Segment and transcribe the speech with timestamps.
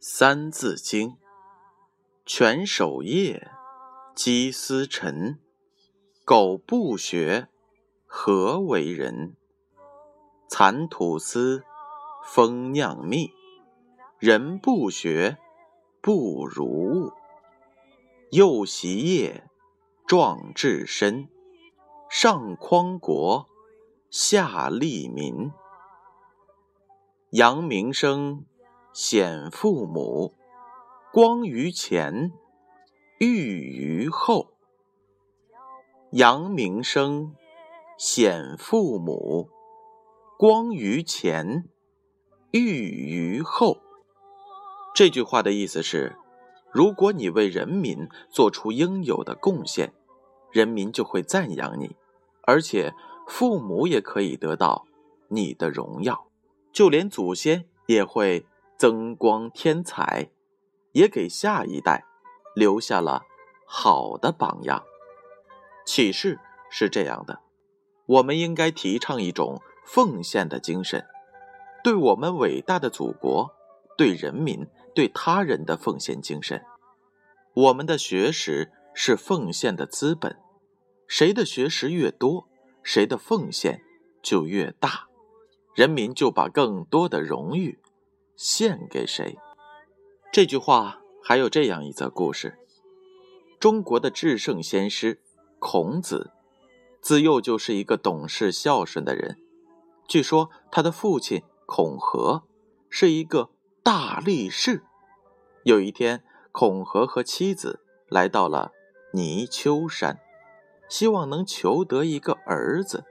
[0.00, 1.10] 三字经》：
[2.24, 3.50] 犬守夜，
[4.14, 5.40] 鸡司晨。
[6.24, 7.48] 狗不学，
[8.06, 9.34] 何为人？
[10.48, 11.64] 蚕吐丝，
[12.24, 13.32] 蜂酿蜜。
[14.20, 15.36] 人不学，
[16.00, 17.12] 不如物。
[18.30, 19.50] 幼习业，
[20.06, 21.28] 壮志身。
[22.08, 23.48] 上匡国，
[24.10, 25.50] 下利民。
[27.30, 28.46] 扬名声，
[29.00, 30.34] 显父母。
[31.12, 32.32] 光于前，
[33.20, 34.54] 裕于后。
[36.10, 37.32] 扬名声，
[37.96, 39.50] 显父母。
[40.36, 41.68] 光于前，
[42.50, 43.78] 裕于后。
[44.96, 46.16] 这句话的意思是：
[46.72, 49.94] 如果你为人民做出应有的贡献，
[50.50, 51.94] 人民就会赞扬你，
[52.42, 52.92] 而且
[53.28, 54.88] 父母也可以得到
[55.28, 56.26] 你的荣耀。
[56.72, 58.44] 就连祖先也会
[58.78, 60.30] 增光添彩，
[60.92, 62.04] 也给下一代
[62.54, 63.24] 留下了
[63.66, 64.84] 好的榜样。
[65.84, 66.38] 启示
[66.70, 67.40] 是这样的：
[68.06, 71.04] 我们应该提倡一种奉献的精神，
[71.82, 73.50] 对我们伟大的祖国、
[73.96, 76.62] 对人民、对他人的奉献精神。
[77.54, 80.38] 我们的学识是奉献的资本，
[81.08, 82.46] 谁的学识越多，
[82.84, 83.82] 谁的奉献
[84.22, 85.08] 就越大。
[85.74, 87.80] 人民就把更多的荣誉
[88.38, 89.36] 献给谁？
[90.30, 92.56] 这句话还有这样一则故事：
[93.58, 95.20] 中国的至圣先师
[95.58, 96.30] 孔子，
[97.00, 99.36] 自幼就是一个懂事孝顺的人。
[100.06, 102.44] 据说他的父亲孔和
[102.88, 103.50] 是一个
[103.82, 104.84] 大力士。
[105.64, 108.70] 有一天，孔和和妻子来到了
[109.14, 110.20] 泥丘山，
[110.88, 113.04] 希望能求得一个儿子。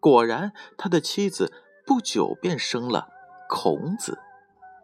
[0.00, 1.52] 果然，他的妻子。
[1.84, 3.08] 不久便生了
[3.48, 4.16] 孔子，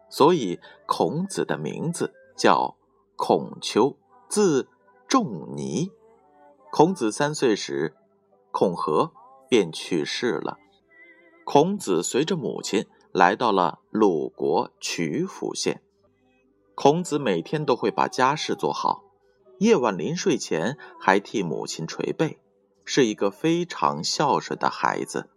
[0.09, 2.75] 所以孔子的名字叫
[3.15, 3.95] 孔丘，
[4.27, 4.67] 字
[5.07, 5.91] 仲尼。
[6.71, 7.95] 孔子三岁时，
[8.51, 9.11] 孔和
[9.49, 10.57] 便去世了。
[11.43, 15.81] 孔子随着母亲来到了鲁国曲阜县。
[16.75, 19.03] 孔子每天都会把家事做好，
[19.57, 22.39] 夜晚临睡前还替母亲捶背，
[22.85, 25.29] 是一个非常孝顺的孩子。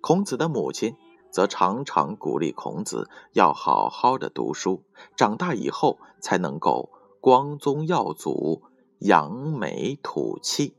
[0.00, 0.96] 孔子的母亲
[1.30, 4.82] 则常常鼓励孔子要好好的读书，
[5.16, 6.90] 长大以后才能够
[7.20, 8.62] 光宗耀祖、
[8.98, 10.74] 扬眉吐气。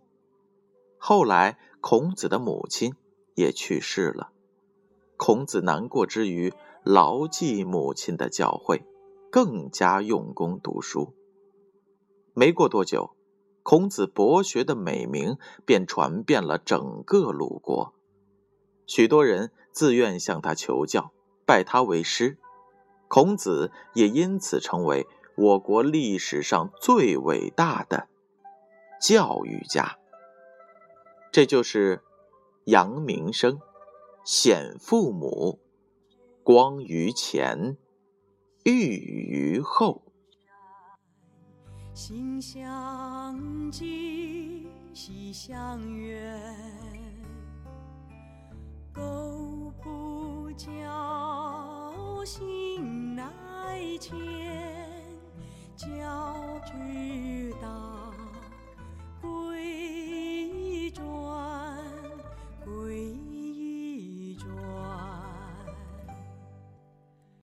[0.98, 2.96] 后来，孔子的母亲
[3.36, 4.32] 也去世了，
[5.16, 8.82] 孔子难过之余，牢记母亲的教诲，
[9.32, 11.14] 更加用功读书。
[12.34, 13.16] 没过多久，
[13.64, 17.94] 孔子博学的美名便传遍了整个鲁国。
[18.90, 21.12] 许多人自愿向他求教，
[21.46, 22.40] 拜他为师，
[23.08, 25.06] 孔子也因此成为
[25.36, 28.08] 我国历史上最伟大的
[29.00, 30.00] 教育家。
[31.32, 32.02] 这就是
[32.64, 33.60] 扬名声，
[34.26, 35.60] 显父母，
[36.42, 37.78] 光于前，
[38.64, 40.02] 裕于后。
[41.94, 46.99] 心相近，心相远。
[49.00, 50.68] 都不叫
[52.26, 52.59] 醒。